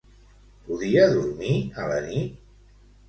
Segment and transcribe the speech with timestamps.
[0.69, 2.41] Podia dormir a la nit?